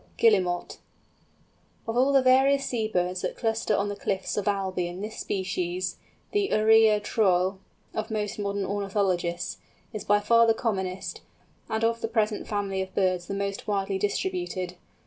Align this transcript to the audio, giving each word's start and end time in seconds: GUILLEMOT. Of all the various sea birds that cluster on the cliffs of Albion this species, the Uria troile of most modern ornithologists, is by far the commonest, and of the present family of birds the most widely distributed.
GUILLEMOT. 0.17 0.79
Of 1.87 1.95
all 1.95 2.11
the 2.11 2.23
various 2.23 2.65
sea 2.65 2.87
birds 2.87 3.21
that 3.21 3.37
cluster 3.37 3.75
on 3.75 3.87
the 3.87 3.95
cliffs 3.95 4.35
of 4.35 4.47
Albion 4.47 5.01
this 5.01 5.19
species, 5.19 5.97
the 6.31 6.49
Uria 6.51 6.99
troile 6.99 7.59
of 7.93 8.09
most 8.09 8.39
modern 8.39 8.65
ornithologists, 8.65 9.59
is 9.93 10.03
by 10.03 10.19
far 10.19 10.47
the 10.47 10.55
commonest, 10.55 11.21
and 11.69 11.83
of 11.83 12.01
the 12.01 12.07
present 12.07 12.47
family 12.47 12.81
of 12.81 12.95
birds 12.95 13.27
the 13.27 13.35
most 13.35 13.67
widely 13.67 13.99
distributed. 13.99 14.73